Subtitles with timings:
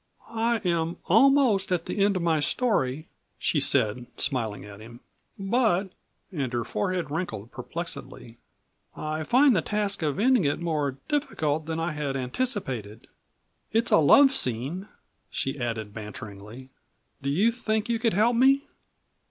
[0.31, 3.07] "I am almost at the end of my story,"
[3.37, 5.01] she said smiling at him.
[5.37, 5.91] "But,"
[6.31, 8.39] and her forehead wrinkled perplexedly,
[8.97, 13.09] "I find the task of ending it more difficult than I had anticipated.
[13.71, 14.87] It's a love scene,"
[15.29, 16.71] she added banteringly;
[17.21, 18.65] "do you think you could help me?"